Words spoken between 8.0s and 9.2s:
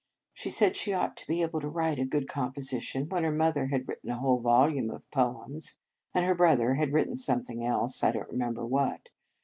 I don t remember what.